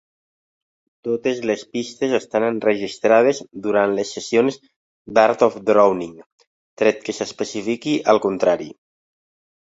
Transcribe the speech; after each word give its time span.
Totes 1.07 1.39
les 1.49 1.63
pistes 1.75 2.13
estan 2.19 2.45
enregistrades 2.45 3.41
durant 3.65 3.93
les 3.99 4.13
sessions 4.17 4.57
d'"Art 5.17 5.43
of 5.49 5.59
Drowning", 5.67 6.15
tret 6.83 7.05
que 7.09 7.15
s'especifiqui 7.19 7.95
el 8.15 8.21
contrari. 8.25 8.69